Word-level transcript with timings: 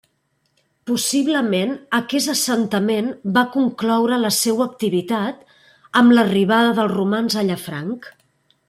Possiblement 0.91 1.73
aquest 1.97 2.31
assentament 2.33 3.11
va 3.37 3.45
concloure 3.57 4.19
la 4.25 4.33
seua 4.39 4.67
activitat 4.71 5.45
amb 6.03 6.17
l'arribada 6.19 6.77
dels 6.81 6.95
romans 6.99 7.39
a 7.43 7.47
Llafranc. 7.53 8.15